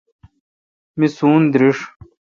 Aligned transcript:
می 0.97 1.07
سون 1.17 1.41
درݭ۔ 1.53 1.77